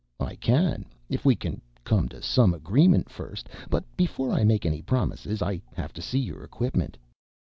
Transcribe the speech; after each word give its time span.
"I 0.19 0.33
can 0.35 0.85
if 1.09 1.25
we 1.25 1.35
can 1.35 1.61
come 1.83 2.09
to 2.09 2.23
an 2.43 2.53
agreement 2.55 3.07
first. 3.07 3.49
But 3.69 3.83
before 3.95 4.31
I 4.31 4.43
make 4.43 4.65
any 4.65 4.81
promises 4.81 5.43
I 5.43 5.61
have 5.75 5.93
to 5.93 6.01
see 6.01 6.17
your 6.17 6.43
equipment." 6.43 6.97